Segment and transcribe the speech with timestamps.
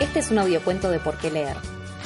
[0.00, 1.56] Este es un audiocuento de Por qué leer.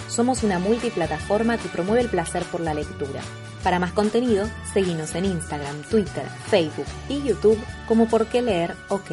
[0.09, 3.23] Somos una multiplataforma que promueve el placer por la lectura.
[3.65, 9.13] Para más contenido, seguimos en Instagram, Twitter, Facebook y YouTube como Por qué leer OK.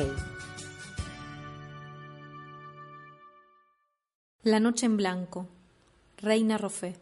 [4.44, 5.48] La noche en blanco.
[6.18, 6.98] Reina Rofé.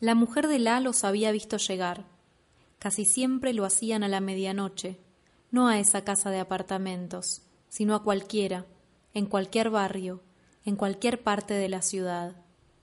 [0.00, 2.06] La mujer de La los había visto llegar.
[2.78, 4.98] Casi siempre lo hacían a la medianoche,
[5.50, 8.64] no a esa casa de apartamentos, sino a cualquiera,
[9.14, 10.22] en cualquier barrio,
[10.64, 12.36] en cualquier parte de la ciudad.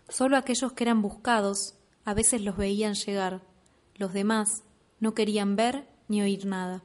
[0.09, 3.41] Solo aquellos que eran buscados a veces los veían llegar,
[3.95, 4.63] los demás
[4.99, 6.83] no querían ver ni oír nada.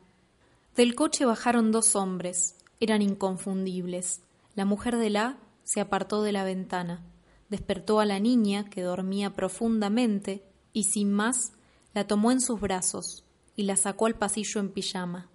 [0.77, 4.23] Del coche bajaron dos hombres, eran inconfundibles.
[4.55, 7.05] La mujer de la se apartó de la ventana,
[7.49, 11.53] despertó a la niña que dormía profundamente y sin más
[11.95, 15.29] la tomó en sus brazos y la sacó al pasillo en pijama.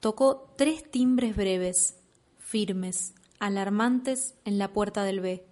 [0.00, 1.96] Tocó tres timbres breves,
[2.50, 5.46] firmes, alarmantes en la puerta del B.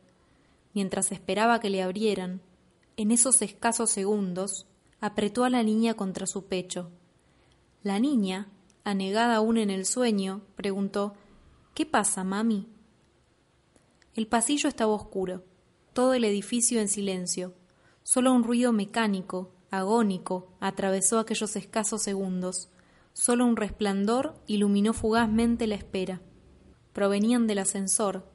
[0.75, 2.41] Mientras esperaba que le abrieran,
[2.97, 4.67] en esos escasos segundos,
[5.01, 6.91] apretó a la niña contra su pecho.
[7.85, 8.49] La niña,
[8.83, 11.15] anegada aún en el sueño, preguntó
[11.73, 12.67] ¿Qué pasa, mami?
[14.15, 15.45] El pasillo estaba oscuro,
[15.93, 17.55] todo el edificio en silencio.
[18.03, 22.71] Solo un ruido mecánico, agónico, atravesó aquellos escasos segundos.
[23.13, 26.23] Solo un resplandor iluminó fugazmente la espera.
[26.99, 28.29] Provenían del ascensor,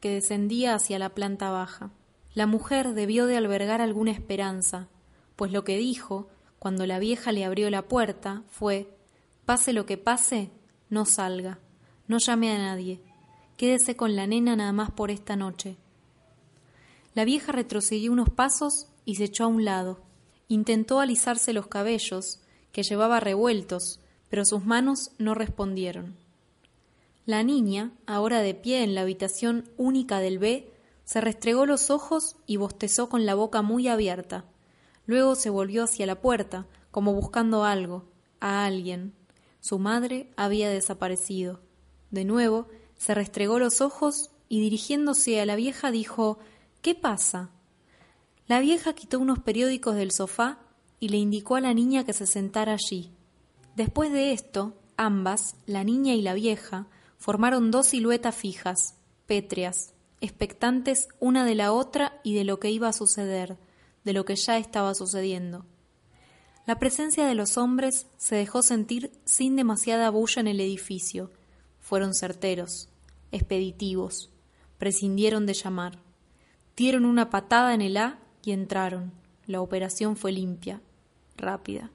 [0.00, 1.92] que descendía hacia la planta baja.
[2.34, 4.88] La mujer debió de albergar alguna esperanza,
[5.36, 8.92] pues lo que dijo, cuando la vieja le abrió la puerta, fue
[9.44, 10.50] Pase lo que pase,
[10.90, 11.60] no salga,
[12.08, 13.00] no llame a nadie,
[13.56, 15.76] Quédese con la nena nada más por esta noche.
[17.14, 20.00] La vieja retrocedió unos pasos y se echó a un lado.
[20.48, 22.40] Intentó alisarse los cabellos,
[22.72, 26.16] que llevaba revueltos, pero sus manos no respondieron.
[27.28, 30.72] La niña, ahora de pie en la habitación única del B,
[31.04, 34.46] se restregó los ojos y bostezó con la boca muy abierta.
[35.04, 38.06] Luego se volvió hacia la puerta, como buscando algo,
[38.40, 39.12] a alguien.
[39.60, 41.60] Su madre había desaparecido.
[42.10, 46.38] De nuevo se restregó los ojos y dirigiéndose a la vieja dijo
[46.80, 47.50] ¿Qué pasa?
[48.46, 50.60] La vieja quitó unos periódicos del sofá
[50.98, 53.10] y le indicó a la niña que se sentara allí.
[53.76, 56.86] Después de esto, ambas, la niña y la vieja,
[57.18, 58.94] formaron dos siluetas fijas,
[59.26, 63.58] pétreas, expectantes una de la otra y de lo que iba a suceder,
[64.04, 65.66] de lo que ya estaba sucediendo.
[66.66, 71.30] La presencia de los hombres se dejó sentir sin demasiada bulla en el edificio,
[71.80, 72.88] fueron certeros,
[73.32, 74.30] expeditivos,
[74.76, 75.98] prescindieron de llamar.
[76.76, 79.12] Dieron una patada en el A y entraron.
[79.46, 80.82] La operación fue limpia,
[81.36, 81.90] rápida.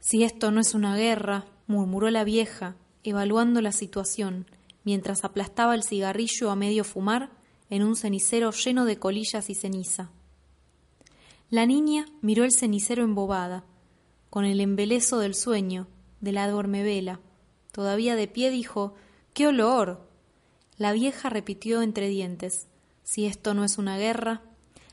[0.00, 4.46] Si esto no es una guerra, murmuró la vieja, evaluando la situación,
[4.82, 7.30] mientras aplastaba el cigarrillo a medio fumar
[7.70, 10.10] en un cenicero lleno de colillas y ceniza.
[11.50, 13.64] La niña miró el cenicero embobada,
[14.30, 15.86] con el embeleso del sueño,
[16.20, 17.20] de la vela.
[17.70, 18.94] Todavía de pie dijo
[19.32, 20.08] ¡Qué olor!
[20.76, 22.66] La vieja repitió entre dientes
[23.04, 24.42] Si esto no es una guerra,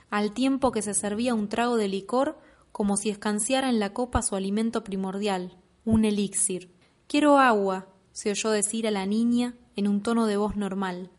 [0.09, 2.37] al tiempo que se servía un trago de licor
[2.71, 6.69] como si escanciara en la copa su alimento primordial, un elixir.
[7.07, 11.09] Quiero agua, se oyó decir a la niña en un tono de voz normal.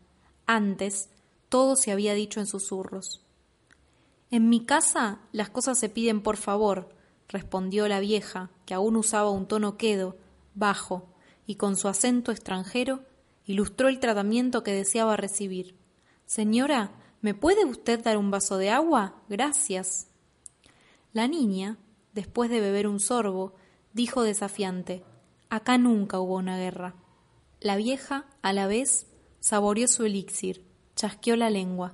[0.45, 1.09] Antes,
[1.49, 3.21] todo se había dicho en susurros.
[4.31, 6.89] En mi casa las cosas se piden por favor,
[7.27, 10.17] respondió la vieja, que aún usaba un tono quedo,
[10.55, 11.07] bajo,
[11.45, 13.01] y con su acento extranjero
[13.45, 15.75] ilustró el tratamiento que deseaba recibir.
[16.25, 19.21] Señora, ¿me puede usted dar un vaso de agua?
[19.29, 20.07] Gracias.
[21.11, 21.77] La niña,
[22.13, 23.53] después de beber un sorbo,
[23.93, 25.03] dijo desafiante
[25.53, 26.95] Acá nunca hubo una guerra.
[27.61, 29.05] La vieja, a la vez,
[29.39, 30.65] saboreó su elixir,
[30.95, 31.93] chasqueó la lengua.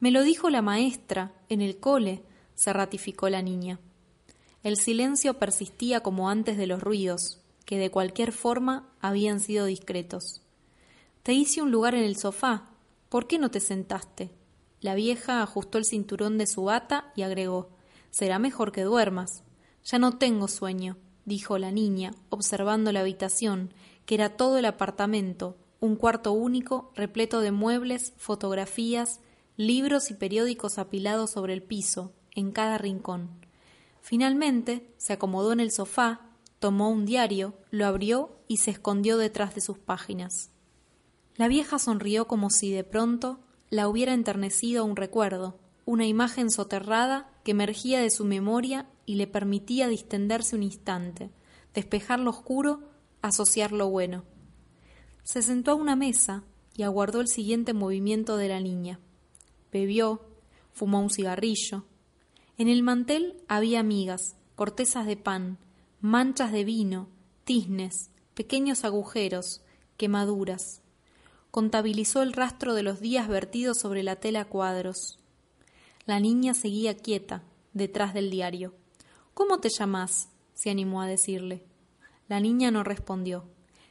[0.00, 2.22] Me lo dijo la maestra, en el cole,
[2.54, 3.80] se ratificó la niña.
[4.62, 10.40] El silencio persistía como antes de los ruidos, que de cualquier forma habían sido discretos.
[11.22, 12.70] Te hice un lugar en el sofá.
[13.10, 14.30] ¿Por qué no te sentaste?
[14.80, 17.68] La vieja ajustó el cinturón de su bata y agregó
[18.10, 19.42] Será mejor que duermas.
[19.84, 20.96] Ya no tengo sueño,
[21.26, 23.74] dijo la niña, observando la habitación,
[24.06, 29.20] que era todo el apartamento, un cuarto único, repleto de muebles, fotografías,
[29.56, 33.28] libros y periódicos apilados sobre el piso, en cada rincón.
[34.00, 36.20] Finalmente se acomodó en el sofá,
[36.60, 40.50] tomó un diario, lo abrió y se escondió detrás de sus páginas.
[41.34, 47.30] La vieja sonrió como si de pronto la hubiera enternecido un recuerdo, una imagen soterrada
[47.44, 51.30] que emergía de su memoria y le permitía distenderse un instante,
[51.72, 52.90] despejar lo oscuro,
[53.22, 54.24] asociar lo bueno.
[55.22, 56.44] Se sentó a una mesa,
[56.76, 59.00] y aguardó el siguiente movimiento de la niña.
[59.72, 60.20] Bebió,
[60.72, 61.84] fumó un cigarrillo.
[62.58, 65.58] En el mantel había migas, cortezas de pan,
[66.00, 67.08] manchas de vino,
[67.44, 69.62] tiznes, pequeños agujeros,
[69.96, 70.82] quemaduras.
[71.50, 75.18] Contabilizó el rastro de los días vertidos sobre la tela cuadros.
[76.04, 77.42] La niña seguía quieta,
[77.72, 78.74] detrás del diario.
[79.36, 80.30] ¿Cómo te llamas?
[80.54, 81.62] se animó a decirle.
[82.26, 83.44] La niña no respondió.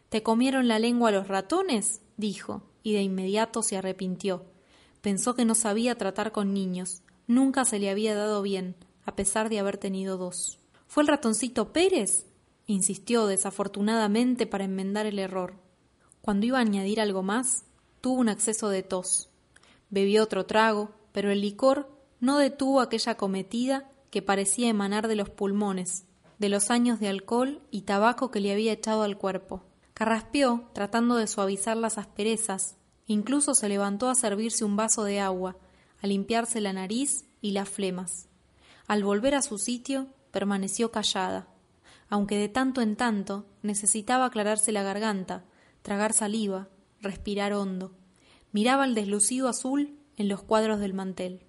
[0.10, 2.02] ¿Te comieron la lengua los ratones?
[2.18, 4.44] dijo, y de inmediato se arrepintió.
[5.02, 7.04] Pensó que no sabía tratar con niños.
[7.28, 8.76] Nunca se le había dado bien,
[9.06, 10.58] a pesar de haber tenido dos.
[10.88, 12.26] ¿Fue el ratoncito Pérez?
[12.66, 15.54] insistió desafortunadamente para enmendar el error.
[16.22, 17.66] Cuando iba a añadir algo más,
[18.02, 19.30] tuvo un acceso de tos.
[19.92, 21.88] Bebió otro trago, pero el licor
[22.20, 26.06] no detuvo aquella cometida que parecía emanar de los pulmones,
[26.40, 29.66] de los años de alcohol y tabaco que le había echado al cuerpo.
[29.94, 32.78] Carraspeó, tratando de suavizar las asperezas,
[33.08, 35.58] incluso se levantó a servirse un vaso de agua,
[36.02, 38.30] a limpiarse la nariz y las flemas.
[38.88, 41.50] Al volver a su sitio, permaneció callada,
[42.08, 45.44] aunque de tanto en tanto necesitaba aclararse la garganta,
[45.82, 46.70] tragar saliva,
[47.02, 47.92] respirar hondo.
[48.54, 51.45] Miraba el deslucido azul en los cuadros del mantel.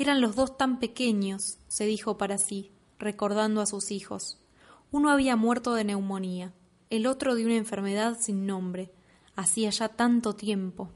[0.00, 4.38] Eran los dos tan pequeños, se dijo para sí, recordando a sus hijos.
[4.90, 6.54] Uno había muerto de neumonía,
[6.88, 8.90] el otro de una enfermedad sin nombre,
[9.36, 10.88] hacía ya tanto tiempo.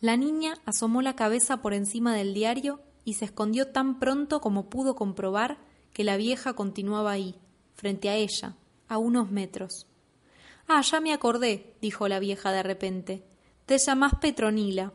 [0.00, 4.70] La niña asomó la cabeza por encima del diario y se escondió tan pronto como
[4.70, 5.58] pudo comprobar
[5.92, 7.34] que la vieja continuaba ahí,
[7.74, 8.54] frente a ella,
[8.86, 9.88] a unos metros.
[10.68, 13.24] Ah, ya me acordé, dijo la vieja de repente.
[13.66, 14.92] Te llamás Petronila.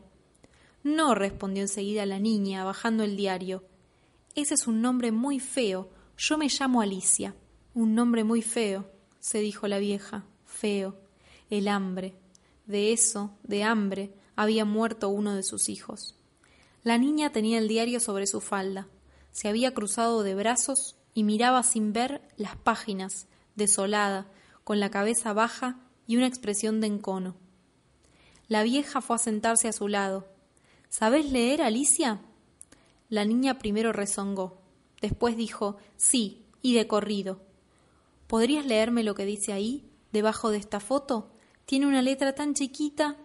[0.82, 3.64] No, respondió enseguida la niña, bajando el diario.
[4.34, 5.90] Ese es un nombre muy feo.
[6.16, 7.34] Yo me llamo Alicia.
[7.74, 10.24] Un nombre muy feo, se dijo la vieja.
[10.44, 10.98] Feo.
[11.50, 12.16] El hambre.
[12.66, 16.16] De eso, de hambre, había muerto uno de sus hijos.
[16.82, 18.88] La niña tenía el diario sobre su falda.
[19.32, 24.30] Se había cruzado de brazos y miraba sin ver las páginas, desolada,
[24.64, 27.36] con la cabeza baja y una expresión de encono.
[28.48, 30.26] La vieja fue a sentarse a su lado,
[30.90, 32.20] ¿Sabes leer, Alicia?
[33.08, 34.58] La niña primero rezongó,
[35.00, 37.40] después dijo sí, y de corrido.
[38.26, 41.30] ¿Podrías leerme lo que dice ahí, debajo de esta foto?
[41.64, 43.16] Tiene una letra tan chiquita.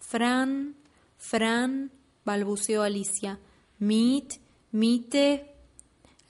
[0.00, 0.74] Fran,
[1.16, 1.92] Fran,
[2.24, 3.38] balbuceó Alicia.
[3.78, 4.34] Mit,
[4.72, 5.54] mite.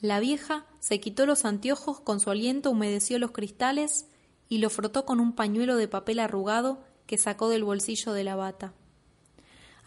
[0.03, 4.06] La vieja se quitó los anteojos, con su aliento humedeció los cristales
[4.50, 8.37] y lo frotó con un pañuelo de papel arrugado que sacó del bolsillo de la
[8.37, 8.75] bata.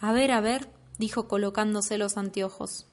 [0.04, 0.68] A ver, a ver,
[0.98, 2.88] dijo colocándose los anteojos.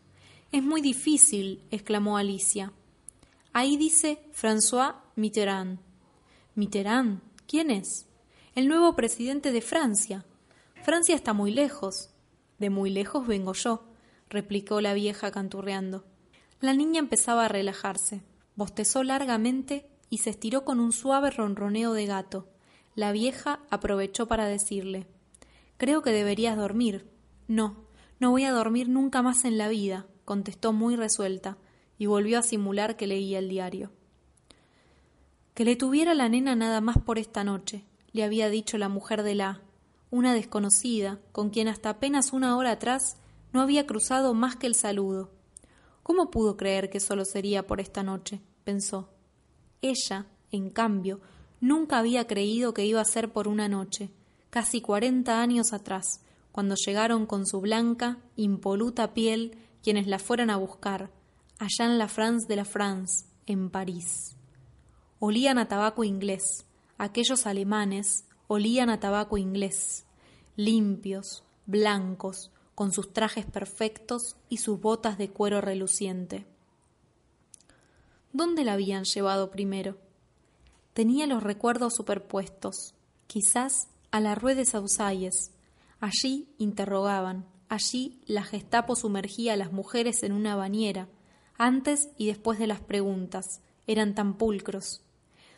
[0.52, 2.74] Es muy difícil, exclamó Alicia.
[3.54, 5.78] Ahí dice François Mitterrand.
[6.54, 7.22] ¿Mitterrand?
[7.46, 8.06] ¿Quién es?
[8.54, 10.26] El nuevo presidente de Francia.
[10.82, 12.10] Francia está muy lejos.
[12.58, 13.84] De muy lejos vengo yo,
[14.28, 16.04] replicó la vieja canturreando.
[16.60, 18.20] La niña empezaba a relajarse,
[18.54, 22.50] bostezó largamente y se estiró con un suave ronroneo de gato.
[22.94, 25.06] La vieja aprovechó para decirle
[25.78, 27.08] Creo que deberías dormir.
[27.46, 27.76] No,
[28.18, 31.56] no voy a dormir nunca más en la vida, contestó muy resuelta,
[31.98, 33.90] y volvió a simular que leía el diario.
[35.54, 39.22] Que le tuviera la nena nada más por esta noche, le había dicho la mujer
[39.22, 39.62] de la,
[40.10, 43.16] una desconocida, con quien hasta apenas una hora atrás
[43.52, 45.30] no había cruzado más que el saludo.
[46.02, 48.40] ¿Cómo pudo creer que solo sería por esta noche?
[48.64, 49.10] pensó.
[49.80, 51.20] Ella, en cambio,
[51.60, 54.10] nunca había creído que iba a ser por una noche,
[54.50, 56.20] casi cuarenta años atrás,
[56.52, 61.10] cuando llegaron con su blanca, impoluta piel quienes la fueran a buscar,
[61.58, 64.36] allá en la France de la France, en París.
[65.18, 70.04] Olían a tabaco inglés, aquellos alemanes olían a tabaco inglés,
[70.56, 76.46] limpios, blancos, con sus trajes perfectos y sus botas de cuero reluciente.
[78.32, 79.98] ¿Dónde la habían llevado primero?
[80.92, 82.94] Tenía los recuerdos superpuestos,
[83.26, 85.52] quizás a la Rue de Sausalles.
[86.00, 91.08] Allí interrogaban, allí la Gestapo sumergía a las mujeres en una bañera,
[91.56, 95.02] antes y después de las preguntas, eran tan pulcros.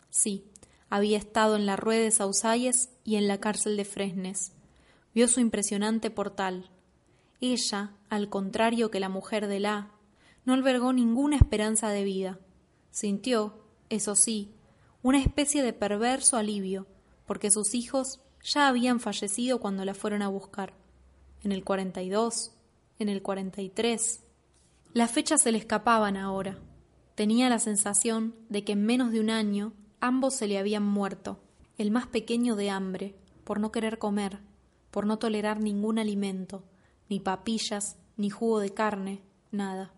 [0.08, 0.44] Sí,
[0.88, 4.52] había estado en la Rue de Sausalles y en la cárcel de Fresnes.
[5.14, 6.70] Vio su impresionante portal.
[7.40, 9.90] Ella, al contrario que la mujer de la,
[10.44, 12.38] no albergó ninguna esperanza de vida.
[12.90, 14.54] Sintió, eso sí,
[15.02, 16.86] una especie de perverso alivio,
[17.26, 20.74] porque sus hijos ya habían fallecido cuando la fueron a buscar.
[21.42, 22.52] En el 42,
[22.98, 24.22] en el 43.
[24.92, 26.58] Las fechas se le escapaban ahora.
[27.14, 31.40] Tenía la sensación de que en menos de un año ambos se le habían muerto,
[31.78, 34.38] el más pequeño de hambre, por no querer comer,
[34.90, 36.64] por no tolerar ningún alimento,
[37.08, 39.92] ni papillas, ni jugo de carne, nada.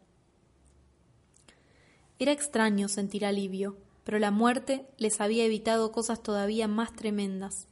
[2.19, 7.67] Era extraño sentir alivio, pero la muerte les había evitado cosas todavía más tremendas,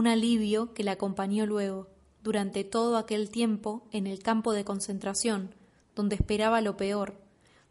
[0.00, 1.88] un alivio que la acompañó luego,
[2.22, 5.54] durante todo aquel tiempo, en el campo de concentración,
[5.94, 7.20] donde esperaba lo peor,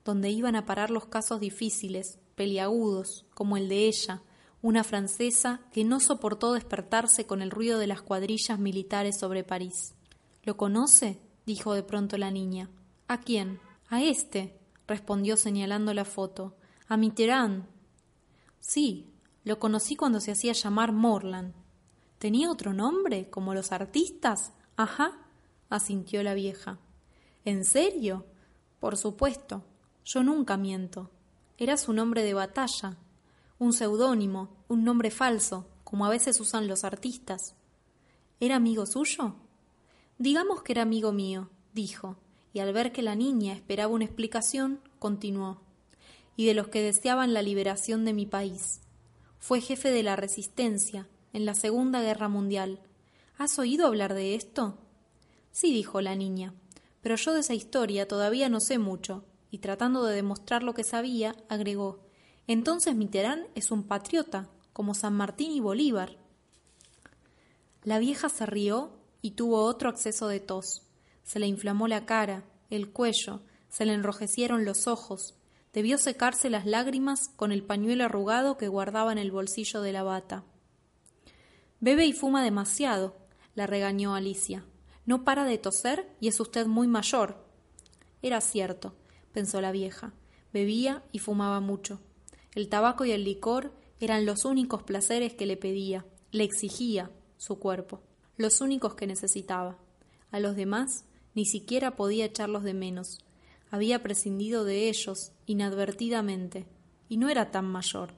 [0.05, 4.21] donde iban a parar los casos difíciles, peliagudos, como el de ella,
[4.61, 9.95] una francesa que no soportó despertarse con el ruido de las cuadrillas militares sobre París.
[10.43, 11.19] ¿Lo conoce?
[11.47, 12.69] dijo de pronto la niña.
[13.07, 13.59] ¿A quién?
[13.87, 14.55] A este,
[14.85, 16.55] respondió señalando la foto.
[16.87, 17.65] A Mitterrand.
[18.59, 19.07] Sí,
[19.43, 21.55] lo conocí cuando se hacía llamar Morland.
[22.19, 24.51] ¿Tenía otro nombre, como los artistas?
[24.75, 25.17] Ajá,
[25.69, 26.77] asintió la vieja.
[27.45, 28.25] ¿En serio?
[28.81, 29.63] Por supuesto.
[30.03, 31.09] Yo nunca miento.
[31.57, 32.97] Era su nombre de batalla,
[33.57, 37.55] un seudónimo, un nombre falso, como a veces usan los artistas.
[38.41, 39.35] ¿Era amigo suyo?
[40.17, 42.17] Digamos que era amigo mío, dijo,
[42.51, 45.61] y al ver que la niña esperaba una explicación, continuó.
[46.35, 48.81] Y de los que deseaban la liberación de mi país.
[49.39, 52.79] Fue jefe de la resistencia en la Segunda Guerra Mundial.
[53.37, 54.77] ¿Has oído hablar de esto?
[55.51, 56.53] Sí, dijo la niña,
[57.01, 60.83] pero yo de esa historia todavía no sé mucho, y tratando de demostrar lo que
[60.83, 61.99] sabía, agregó
[62.49, 66.17] entonces Mitterrand es un patriota, como San Martín y Bolívar.
[67.83, 68.89] La vieja se rió
[69.21, 70.81] y tuvo otro acceso de tos.
[71.21, 75.35] Se le inflamó la cara, el cuello, se le enrojecieron los ojos.
[75.73, 80.01] Debió secarse las lágrimas con el pañuelo arrugado que guardaba en el bolsillo de la
[80.01, 80.43] bata.
[81.81, 83.15] Bebe y fuma demasiado,
[83.55, 84.65] la regañó Alicia.
[85.05, 87.43] No para de toser y es usted muy mayor.
[88.21, 88.93] Era cierto,
[89.31, 90.13] pensó la vieja.
[90.51, 92.01] Bebía y fumaba mucho.
[92.53, 97.59] El tabaco y el licor eran los únicos placeres que le pedía, le exigía su
[97.59, 98.01] cuerpo,
[98.37, 99.77] los únicos que necesitaba.
[100.31, 103.19] A los demás ni siquiera podía echarlos de menos.
[103.71, 106.65] Había prescindido de ellos inadvertidamente,
[107.07, 108.13] y no era tan mayor.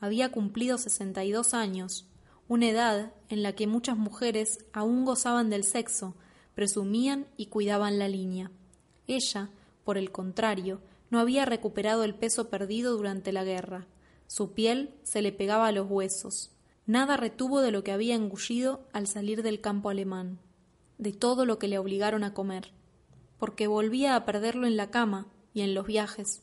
[0.00, 2.06] Había cumplido sesenta y dos años,
[2.48, 6.14] una edad en la que muchas mujeres aún gozaban del sexo,
[6.54, 8.50] presumían y cuidaban la línea.
[9.06, 9.50] Ella,
[9.84, 13.86] por el contrario, no había recuperado el peso perdido durante la guerra.
[14.26, 16.50] Su piel se le pegaba a los huesos.
[16.86, 20.38] Nada retuvo de lo que había engullido al salir del campo alemán,
[20.98, 22.72] de todo lo que le obligaron a comer,
[23.38, 26.42] porque volvía a perderlo en la cama y en los viajes.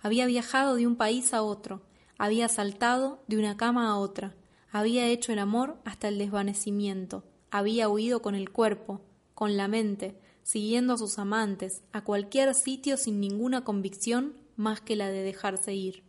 [0.00, 1.82] Había viajado de un país a otro,
[2.16, 4.34] había saltado de una cama a otra,
[4.72, 9.02] había hecho el amor hasta el desvanecimiento, había huido con el cuerpo,
[9.34, 14.96] con la mente, siguiendo a sus amantes a cualquier sitio sin ninguna convicción más que
[14.96, 16.02] la de dejarse ir.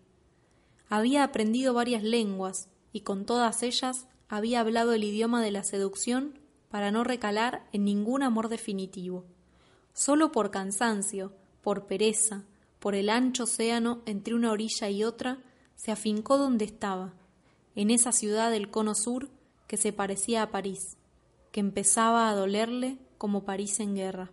[0.87, 6.39] Había aprendido varias lenguas y con todas ellas había hablado el idioma de la seducción
[6.69, 9.25] para no recalar en ningún amor definitivo.
[9.93, 12.45] Solo por cansancio, por pereza,
[12.79, 15.39] por el ancho océano entre una orilla y otra,
[15.75, 17.13] se afincó donde estaba,
[17.75, 19.29] en esa ciudad del cono sur
[19.67, 20.97] que se parecía a París,
[21.51, 24.31] que empezaba a dolerle como París en guerra.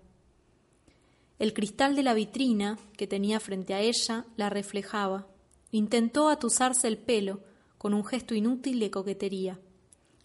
[1.38, 5.26] El cristal de la vitrina que tenía frente a ella la reflejaba.
[5.70, 7.40] Intentó atusarse el pelo
[7.78, 9.58] con un gesto inútil de coquetería.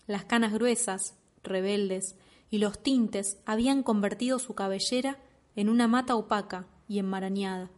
[0.07, 2.15] Las canas gruesas, rebeldes,
[2.49, 5.19] y los tintes habían convertido su cabellera
[5.55, 7.71] en una mata opaca y enmarañada.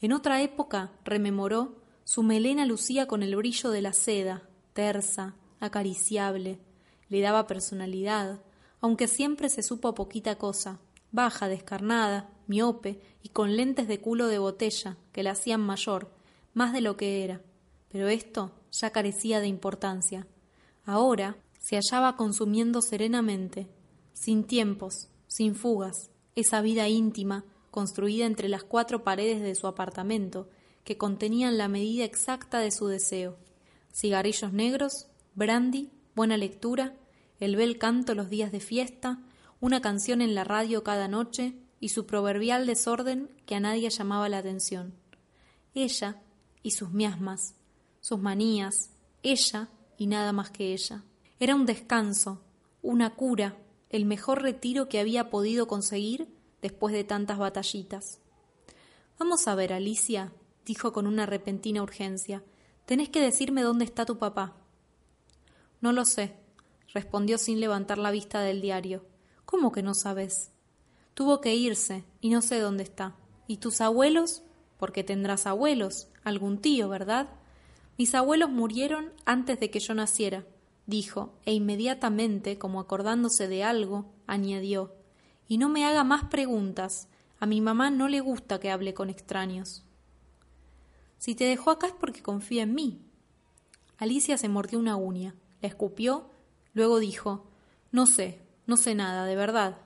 [0.00, 6.58] En otra época, rememoró, su melena lucía con el brillo de la seda, tersa, acariciable,
[7.08, 8.40] le daba personalidad,
[8.80, 10.78] aunque siempre se supo poquita cosa,
[11.10, 16.10] baja, descarnada, miope y con lentes de culo de botella que la hacían mayor,
[16.52, 17.40] más de lo que era.
[17.88, 20.26] Pero esto ya carecía de importancia.
[20.84, 23.68] Ahora se hallaba consumiendo serenamente,
[24.12, 30.48] sin tiempos, sin fugas, esa vida íntima construida entre las cuatro paredes de su apartamento,
[30.84, 33.36] que contenían la medida exacta de su deseo.
[33.94, 36.94] Cigarrillos negros, brandy, buena lectura
[37.40, 39.18] el bel canto los días de fiesta,
[39.60, 44.28] una canción en la radio cada noche y su proverbial desorden que a nadie llamaba
[44.28, 44.94] la atención.
[45.74, 46.22] Ella
[46.62, 47.54] y sus miasmas,
[48.00, 48.90] sus manías,
[49.22, 51.04] ella y nada más que ella.
[51.40, 52.40] Era un descanso,
[52.82, 53.58] una cura,
[53.90, 56.28] el mejor retiro que había podido conseguir
[56.62, 58.20] después de tantas batallitas.
[59.18, 60.32] Vamos a ver, Alicia,
[60.64, 62.42] dijo con una repentina urgencia.
[62.86, 64.54] Tenés que decirme dónde está tu papá.
[65.80, 66.36] No lo sé,
[66.92, 69.04] respondió sin levantar la vista del diario.
[69.44, 70.50] ¿Cómo que no sabes?
[71.14, 73.16] Tuvo que irse, y no sé dónde está.
[73.46, 74.42] ¿Y tus abuelos?
[74.78, 77.28] Porque tendrás abuelos, algún tío, ¿verdad?
[77.96, 80.44] Mis abuelos murieron antes de que yo naciera,
[80.86, 84.94] dijo, e inmediatamente, como acordándose de algo, añadió,
[85.48, 87.08] y no me haga más preguntas.
[87.38, 89.84] A mi mamá no le gusta que hable con extraños.
[91.24, 93.00] Si te dejó acá es porque confía en mí.
[93.96, 96.28] Alicia se mordió una uña, la escupió,
[96.74, 97.46] luego dijo
[97.90, 99.78] No sé, no sé nada, de verdad.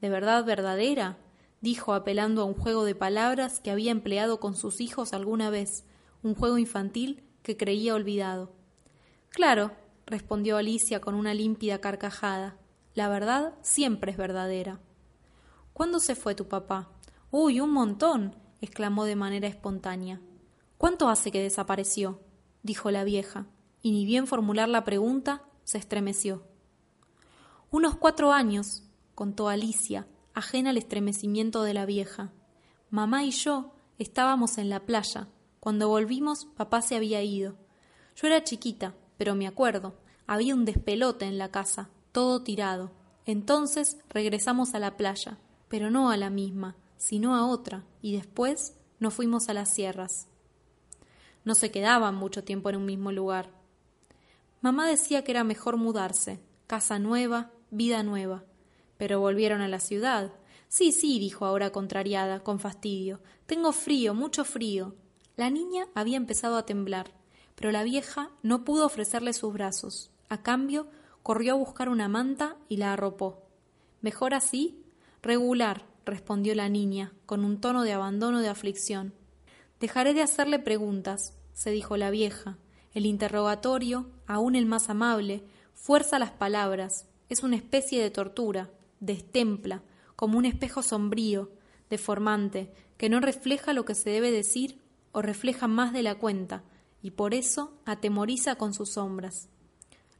[0.00, 1.18] ¿De verdad verdadera?
[1.60, 5.84] dijo apelando a un juego de palabras que había empleado con sus hijos alguna vez,
[6.24, 8.50] un juego infantil que creía olvidado.
[9.28, 9.70] Claro,
[10.04, 12.56] respondió Alicia con una límpida carcajada.
[12.92, 14.80] La verdad siempre es verdadera.
[15.72, 16.90] ¿Cuándo se fue tu papá?
[17.30, 18.34] Uy, un montón.
[18.60, 20.20] exclamó de manera espontánea.
[20.78, 22.20] ¿Cuánto hace que desapareció?
[22.62, 23.46] dijo la vieja,
[23.80, 26.42] y ni bien formular la pregunta, se estremeció.
[27.70, 28.82] Unos cuatro años,
[29.14, 32.32] contó Alicia, ajena al estremecimiento de la vieja.
[32.90, 35.28] Mamá y yo estábamos en la playa.
[35.60, 37.56] Cuando volvimos, papá se había ido.
[38.16, 39.96] Yo era chiquita, pero me acuerdo.
[40.26, 42.92] Había un despelote en la casa, todo tirado.
[43.24, 48.76] Entonces regresamos a la playa, pero no a la misma, sino a otra, y después
[49.00, 50.28] nos fuimos a las sierras.
[51.46, 53.50] No se quedaban mucho tiempo en un mismo lugar.
[54.62, 58.42] Mamá decía que era mejor mudarse, casa nueva, vida nueva.
[58.96, 60.32] Pero volvieron a la ciudad.
[60.66, 63.20] Sí, sí, dijo ahora contrariada, con fastidio.
[63.46, 64.96] Tengo frío, mucho frío.
[65.36, 67.12] La niña había empezado a temblar,
[67.54, 70.10] pero la vieja no pudo ofrecerle sus brazos.
[70.28, 70.88] A cambio,
[71.22, 73.46] corrió a buscar una manta y la arropó.
[74.00, 74.82] ¿Mejor así?
[75.22, 79.14] Regular, respondió la niña, con un tono de abandono de aflicción.
[79.80, 82.58] Dejaré de hacerle preguntas, se dijo la vieja.
[82.94, 89.82] El interrogatorio, aun el más amable, fuerza las palabras, es una especie de tortura destempla,
[90.14, 91.50] como un espejo sombrío,
[91.90, 94.80] deformante, que no refleja lo que se debe decir
[95.12, 96.62] o refleja más de la cuenta,
[97.02, 99.48] y por eso atemoriza con sus sombras.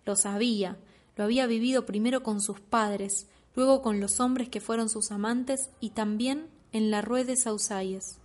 [0.05, 0.79] Lo sabía,
[1.17, 5.71] lo había vivido primero con sus padres, luego con los hombres que fueron sus amantes
[5.81, 8.19] y también en la rueda de Sausalles.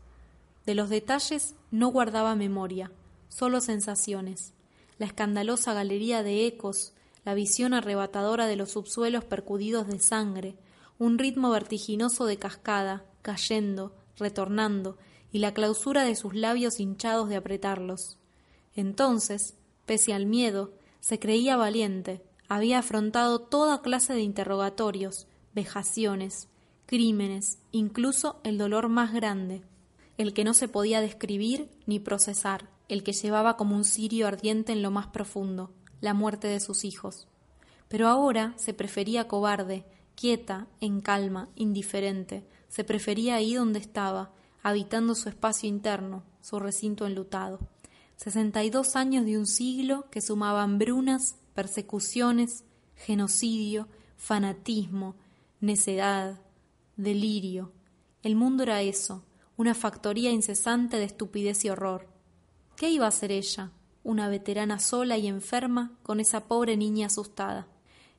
[0.65, 2.91] De los detalles no guardaba memoria,
[3.29, 4.53] solo sensaciones.
[4.97, 6.93] La escandalosa galería de ecos,
[7.25, 10.55] la visión arrebatadora de los subsuelos percudidos de sangre,
[10.99, 14.97] un ritmo vertiginoso de cascada, cayendo, retornando,
[15.31, 18.17] y la clausura de sus labios hinchados de apretarlos.
[18.75, 26.49] Entonces, pese al miedo, se creía valiente, había afrontado toda clase de interrogatorios, vejaciones,
[26.85, 29.63] crímenes, incluso el dolor más grande,
[30.17, 34.71] el que no se podía describir ni procesar, el que llevaba como un cirio ardiente
[34.71, 35.71] en lo más profundo,
[36.01, 37.27] la muerte de sus hijos.
[37.87, 44.31] Pero ahora se prefería cobarde, quieta, en calma, indiferente, se prefería ahí donde estaba,
[44.63, 47.59] habitando su espacio interno, su recinto enlutado.
[48.15, 52.63] Sesenta y dos años de un siglo que sumaban brunas, persecuciones,
[52.95, 55.15] genocidio, fanatismo,
[55.59, 56.39] necedad,
[56.97, 57.71] delirio.
[58.21, 59.23] El mundo era eso,
[59.61, 62.07] una factoría incesante de estupidez y horror.
[62.75, 63.71] ¿Qué iba a hacer ella?
[64.03, 67.67] una veterana sola y enferma con esa pobre niña asustada.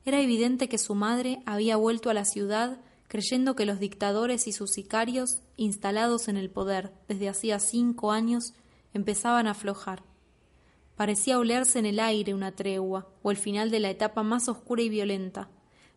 [0.05, 4.53] Era evidente que su madre había vuelto a la ciudad creyendo que los dictadores y
[4.53, 8.53] sus sicarios, instalados en el poder desde hacía cinco años,
[8.93, 10.03] empezaban a aflojar.
[10.95, 14.81] Parecía olerse en el aire una tregua, o el final de la etapa más oscura
[14.81, 15.49] y violenta.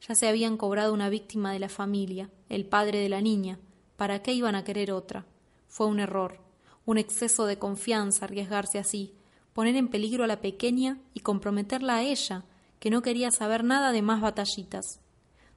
[0.07, 3.59] Ya se habían cobrado una víctima de la familia, el padre de la niña.
[3.97, 5.25] ¿Para qué iban a querer otra?
[5.77, 6.39] Fue un error,
[6.87, 9.13] un exceso de confianza arriesgarse así,
[9.53, 12.47] poner en peligro a la pequeña y comprometerla a ella,
[12.81, 15.03] que no quería saber nada de más batallitas.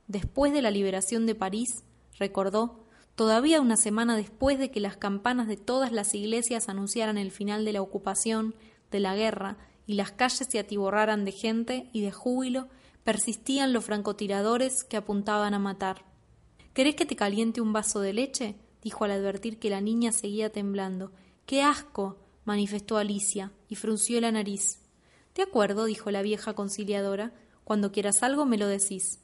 [0.07, 1.85] Después de la liberación de París,
[2.17, 2.83] recordó,
[3.15, 7.63] todavía una semana después de que las campanas de todas las iglesias anunciaran el final
[7.63, 8.55] de la ocupación,
[8.91, 9.55] de la guerra,
[9.87, 12.67] y las calles se atiborraran de gente y de júbilo,
[13.05, 16.03] persistían los francotiradores que apuntaban a matar.
[16.73, 18.57] ¿Querés que te caliente un vaso de leche?
[18.83, 21.11] Dijo al advertir que la niña seguía temblando.
[21.45, 22.17] ¡Qué asco!
[22.45, 24.79] manifestó Alicia, y frunció la nariz.
[25.35, 29.19] De acuerdo, dijo la vieja conciliadora, cuando quieras algo me lo decís.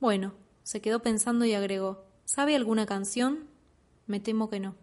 [0.00, 3.46] Bueno, se quedó pensando y agregó ¿Sabe alguna canción?
[4.06, 4.74] Me temo que no.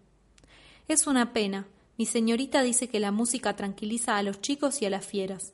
[0.88, 1.67] Es una pena.
[1.97, 5.54] Mi señorita dice que la música tranquiliza a los chicos y a las fieras.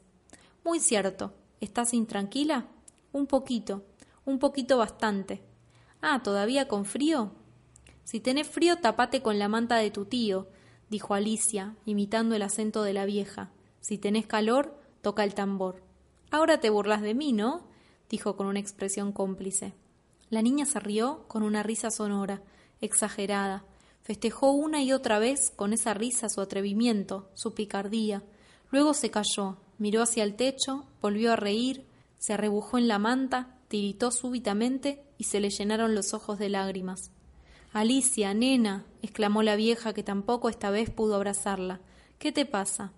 [0.63, 1.34] Muy cierto.
[1.62, 2.67] ¿Estás intranquila?
[3.12, 3.86] Un poquito.
[4.26, 5.41] Un poquito bastante.
[6.02, 7.32] Ah, ¿todavía con frío?
[8.06, 10.48] Si tenés frío, tapate con la manta de tu tío,
[10.89, 13.52] dijo Alicia, imitando el acento de la vieja.
[13.82, 15.84] Si tenés calor, toca el tambor.
[16.32, 17.68] Ahora te burlas de mí, ¿no?
[18.10, 19.74] dijo con una expresión cómplice.
[20.30, 22.41] La niña se rió con una risa sonora,
[22.80, 23.65] exagerada.
[24.04, 28.24] Festejó una y otra vez con esa risa su atrevimiento, su picardía.
[28.72, 31.86] Luego se calló, miró hacia el techo, volvió a reír,
[32.18, 37.12] se arrebujó en la manta tiritó súbitamente y se le llenaron los ojos de lágrimas.
[37.75, 41.81] Alicia, nena, exclamó la vieja, que tampoco esta vez pudo abrazarla.
[42.19, 42.93] ¿Qué te pasa?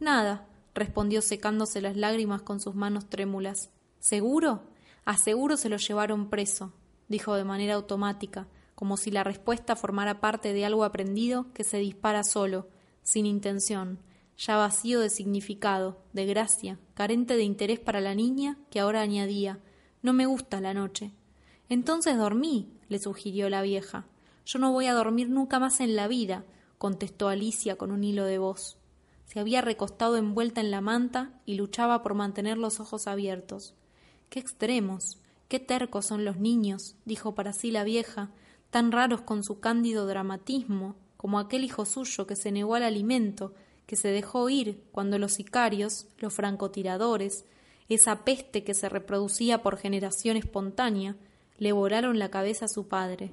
[0.00, 3.68] Nada, respondió secándose las lágrimas con sus manos trémulas.
[4.00, 4.62] ¿Seguro?
[5.04, 6.72] Aseguro se lo llevaron preso,
[7.08, 11.76] dijo de manera automática, como si la respuesta formara parte de algo aprendido que se
[11.76, 12.70] dispara solo,
[13.02, 13.98] sin intención,
[14.38, 19.60] ya vacío de significado, de gracia, carente de interés para la niña, que ahora añadía
[20.00, 21.12] No me gusta la noche.
[21.72, 24.04] Entonces dormí, le sugirió la vieja.
[24.44, 26.44] Yo no voy a dormir nunca más en la vida,
[26.76, 28.76] contestó Alicia con un hilo de voz.
[29.24, 33.74] Se había recostado envuelta en la manta y luchaba por mantener los ojos abiertos.
[34.28, 35.16] Qué extremos,
[35.48, 38.28] qué tercos son los niños, dijo para sí la vieja,
[38.68, 43.54] tan raros con su cándido dramatismo, como aquel hijo suyo que se negó al alimento,
[43.86, 47.46] que se dejó ir cuando los sicarios, los francotiradores,
[47.88, 51.16] esa peste que se reproducía por generación espontánea,
[51.62, 53.30] le volaron la cabeza a su padre.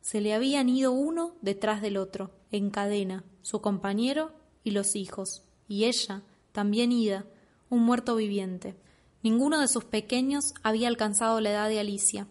[0.00, 4.32] Se le habían ido uno detrás del otro, en cadena, su compañero
[4.64, 7.26] y los hijos, y ella, también ida,
[7.68, 8.76] un muerto viviente.
[9.22, 12.28] Ninguno de sus pequeños había alcanzado la edad de Alicia.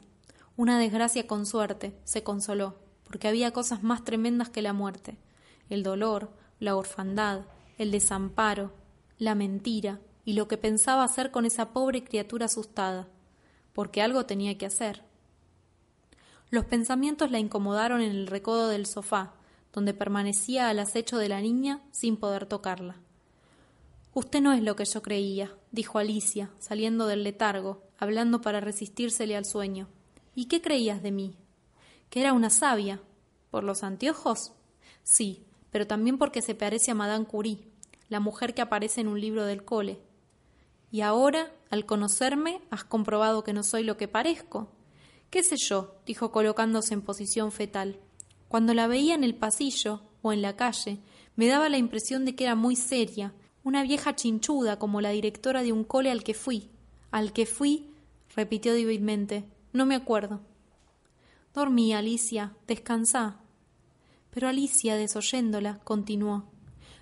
[0.58, 5.20] Una desgracia con suerte, se consoló, porque había cosas más tremendas que la muerte.
[5.70, 7.42] El dolor, la orfandad,
[7.78, 8.74] el desamparo,
[9.20, 13.08] la mentira y lo que pensaba hacer con esa pobre criatura asustada,
[13.74, 15.08] porque algo tenía que hacer.
[16.52, 19.34] Los pensamientos la incomodaron en el recodo del sofá,
[19.72, 22.96] donde permanecía al acecho de la niña sin poder tocarla.
[24.14, 29.36] Usted no es lo que yo creía, dijo Alicia, saliendo del letargo, hablando para resistírsele
[29.36, 29.88] al sueño.
[30.34, 31.36] ¿Y qué creías de mí?
[32.10, 33.00] Que era una sabia.
[33.52, 34.54] ¿Por los anteojos?
[35.04, 37.68] Sí, pero también porque se parece a Madame Curie,
[38.10, 40.00] la mujer que aparece en un libro del cole.
[40.92, 44.72] Y ahora, al conocerme, has comprobado que no soy lo que parezco.
[45.30, 45.96] ¿Qué sé yo?
[46.06, 48.00] dijo colocándose en posición fetal.
[48.48, 51.00] Cuando la veía en el pasillo o en la calle,
[51.36, 55.62] me daba la impresión de que era muy seria, una vieja chinchuda como la directora
[55.62, 56.70] de un cole al que fui.
[57.12, 57.92] Al que fui,
[58.36, 59.46] repitió débilmente.
[59.72, 60.42] No me acuerdo.
[61.54, 62.56] Dormí, Alicia.
[62.68, 63.38] Descansá.
[64.32, 66.46] Pero Alicia, desoyéndola, continuó.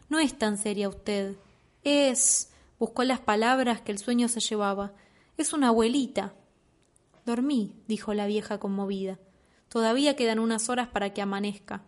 [0.10, 1.38] No es tan seria usted.
[1.84, 2.52] Es.
[2.80, 4.94] buscó las palabras que el sueño se llevaba.
[5.38, 6.34] Es una abuelita.
[7.28, 9.20] Dormí, dijo la vieja conmovida.
[9.68, 11.84] Todavía quedan unas horas para que amanezca.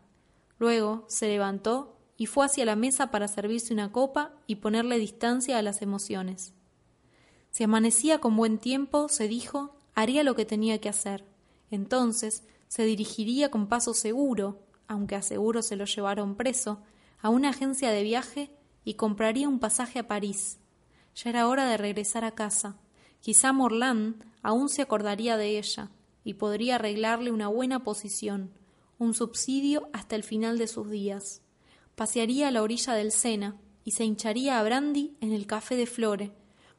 [0.58, 5.58] Luego se levantó y fue hacia la mesa para servirse una copa y ponerle distancia
[5.58, 6.54] a las emociones.
[7.52, 11.24] Si amanecía con buen tiempo, se dijo, haría lo que tenía que hacer.
[11.72, 16.82] Entonces se dirigiría con paso seguro, aunque a seguro se lo llevaron preso,
[17.22, 18.52] a una agencia de viaje
[18.84, 20.60] y compraría un pasaje a París.
[21.16, 22.76] Ya era hora de regresar a casa.
[23.22, 25.92] Quizá Morland aún se acordaría de ella
[26.24, 28.52] y podría arreglarle una buena posición,
[28.98, 31.42] un subsidio hasta el final de sus días.
[31.96, 35.86] Pasearía a la orilla del Sena y se hincharía a brandy en el café de
[35.86, 36.32] Flore.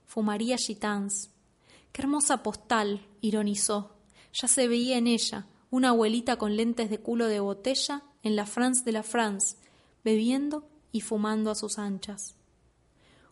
[0.05, 1.31] Fumaría gitans.
[1.93, 3.97] Qué hermosa postal, ironizó.
[4.33, 8.47] Ya se veía en ella, una abuelita con lentes de culo de botella en la
[8.47, 9.57] France de la France,
[10.05, 12.37] bebiendo y fumando a sus anchas.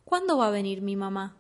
[0.05, 1.37] ¿Cuándo va a venir mi mamá?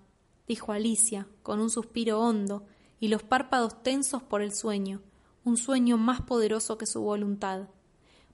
[0.46, 2.66] dijo Alicia, con un suspiro hondo
[3.00, 5.02] y los párpados tensos por el sueño,
[5.44, 7.68] un sueño más poderoso que su voluntad.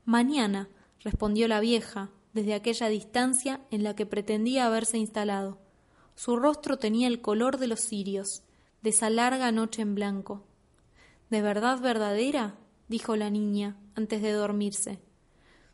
[0.04, 0.68] Mañana,
[1.00, 5.58] respondió la vieja, desde aquella distancia en la que pretendía haberse instalado.
[6.16, 8.42] Su rostro tenía el color de los cirios,
[8.82, 10.44] de esa larga noche en blanco.
[11.30, 12.58] ¿De verdad verdadera?
[12.88, 15.00] dijo la niña antes de dormirse.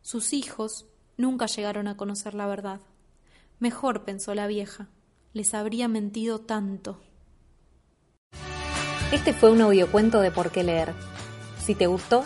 [0.02, 2.80] Sus hijos nunca llegaron a conocer la verdad.
[3.58, 4.88] Mejor, pensó la vieja,
[5.32, 7.00] les habría mentido tanto.
[9.12, 10.92] Este fue un audiocuento de por qué leer.
[11.64, 12.22] Si te gustó,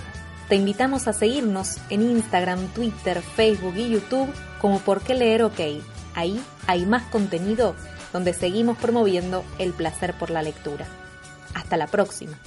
[0.50, 4.28] te invitamos a seguirnos en Instagram, Twitter, Facebook y YouTube
[4.60, 5.60] como por qué leer OK.
[6.14, 7.74] Ahí hay más contenido
[8.12, 10.86] donde seguimos promoviendo el placer por la lectura.
[11.54, 12.38] Hasta la próxima.